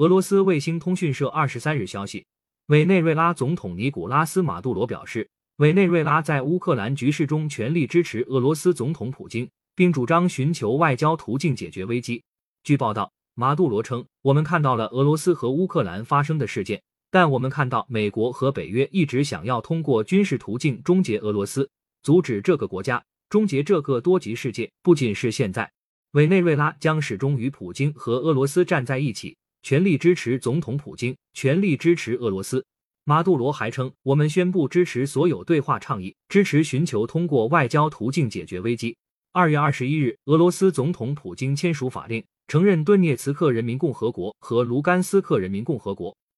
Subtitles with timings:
[0.00, 2.24] 俄罗斯卫星通讯社二十三日消息，
[2.68, 12.22] 委内瑞拉总统尼古拉斯·马杜罗表示，委内瑞拉在乌克兰局势中全力支持俄罗斯总统普京，并主张寻求外交途径解决危机。
[12.64, 16.80] 据报道，马杜罗称：“我们看到了俄罗斯和乌克兰发生的事件，
[17.10, 21.68] 但我们看到美国和北约一直想要通过军事途径终结俄罗斯，
[22.02, 24.70] 阻止这个国家，终结这个多极世界。
[24.82, 25.70] 不仅是现在，
[26.12, 32.64] 委内瑞拉将始终与普京和俄罗斯站在一起。”全力支持总统普京，全力支持俄罗斯。
[33.04, 38.96] 马杜罗还称，我们宣布支持所有对话倡议，支持寻求通过外交途径解决危机。
[39.32, 46.16] 二月二十一日，俄罗斯总统普京签署法令，承认顿涅茨克人民共和国和卢甘斯克人民共和国。